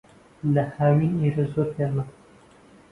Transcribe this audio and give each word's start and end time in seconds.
لە 0.53 0.63
ھاوین، 0.75 1.13
ئێرە 1.21 1.45
زۆر 1.53 1.67
گەرمە. 1.77 2.05